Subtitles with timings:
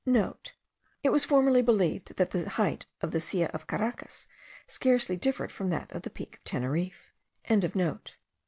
[0.03, 4.25] *(* It was formerly believed that the height of the Silla of Caracas
[4.65, 7.13] scarcely differed from that of the peak of Teneriffe.)